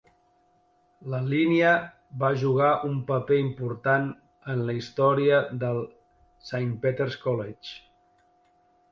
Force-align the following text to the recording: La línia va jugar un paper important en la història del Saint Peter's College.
La 1.13 1.17
línia 1.31 1.73
va 2.23 2.29
jugar 2.43 2.69
un 2.87 2.95
paper 3.11 3.35
important 3.41 4.07
en 4.53 4.63
la 4.69 4.75
història 4.77 5.41
del 5.65 5.77
Saint 6.49 6.73
Peter's 6.87 7.19
College. 7.27 7.77